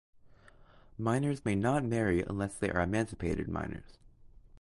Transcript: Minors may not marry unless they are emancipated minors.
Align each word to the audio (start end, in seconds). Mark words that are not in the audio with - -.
Minors 0.97 1.45
may 1.45 1.53
not 1.53 1.85
marry 1.85 2.23
unless 2.23 2.55
they 2.57 2.71
are 2.71 2.81
emancipated 2.81 3.47
minors. 3.47 3.99